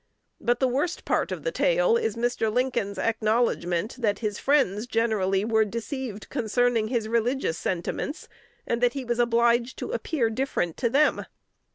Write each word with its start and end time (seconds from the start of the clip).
But 0.39 0.59
the 0.59 0.67
worst 0.67 1.05
part 1.05 1.31
of 1.31 1.43
the 1.43 1.51
tale 1.51 1.95
is 1.95 2.15
Mr. 2.15 2.51
Lincoln's 2.51 2.97
acknowledgment 2.97 3.97
that 3.99 4.17
his 4.17 4.39
"friends 4.39 4.87
generally 4.87 5.45
were 5.45 5.63
deceived 5.63 6.27
concerning 6.29 6.87
his 6.87 7.07
religious 7.07 7.59
sentiments, 7.59 8.27
and 8.65 8.81
that 8.81 8.93
he 8.93 9.05
was 9.05 9.19
obliged 9.19 9.77
to 9.77 9.91
appear 9.91 10.31
different 10.31 10.75
to 10.77 10.89
them." 10.89 11.27